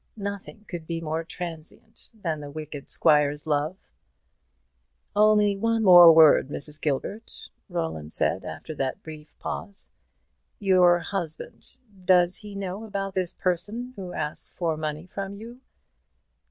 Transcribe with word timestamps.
Nothing 0.17 0.65
could 0.67 0.87
be 0.87 0.99
more 0.99 1.23
transient 1.23 2.09
than 2.11 2.39
the 2.39 2.49
wicked 2.49 2.89
squire's 2.89 3.45
love. 3.45 3.77
"Only 5.15 5.55
one 5.55 5.83
word 5.83 6.49
more, 6.49 6.57
Mrs. 6.57 6.81
Gilbert," 6.81 7.49
Roland 7.69 8.11
said, 8.11 8.43
after 8.43 8.73
that 8.73 9.03
brief 9.03 9.37
pause. 9.37 9.91
"Your 10.57 10.97
husband 11.01 11.77
does 12.03 12.37
he 12.37 12.55
know 12.55 12.83
about 12.85 13.13
this 13.13 13.33
person 13.35 13.93
who 13.95 14.11
asks 14.11 14.51
for 14.53 14.75
money 14.75 15.05
from 15.05 15.35
you?" 15.35 15.61